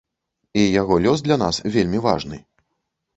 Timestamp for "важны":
2.07-2.41